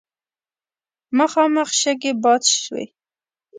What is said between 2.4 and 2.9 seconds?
شوې.